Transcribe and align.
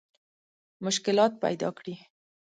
مشکلات 0.85 1.31
پیدا 1.43 1.69
کړي. 1.77 1.95